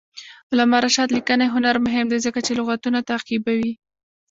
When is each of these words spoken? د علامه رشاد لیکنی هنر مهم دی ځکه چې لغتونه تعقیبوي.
د 0.47 0.49
علامه 0.53 0.77
رشاد 0.85 1.09
لیکنی 1.17 1.47
هنر 1.55 1.75
مهم 1.85 2.05
دی 2.11 2.19
ځکه 2.25 2.39
چې 2.45 2.51
لغتونه 2.59 2.99
تعقیبوي. 3.09 3.73